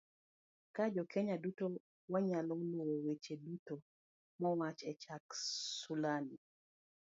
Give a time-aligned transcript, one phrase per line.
[0.75, 1.65] Ka Jo Kenya duto
[2.13, 3.75] wanyalo luwo weche duto
[4.41, 5.25] mowach e chak
[5.83, 6.37] sulani